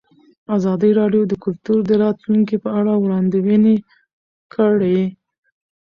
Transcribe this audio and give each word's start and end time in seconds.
ازادي 0.57 0.91
راډیو 0.99 1.23
د 1.27 1.33
کلتور 1.43 1.79
د 1.85 1.91
راتلونکې 2.03 2.55
په 2.63 2.69
اړه 2.79 2.93
وړاندوینې 3.03 3.75
کړې. 4.53 4.99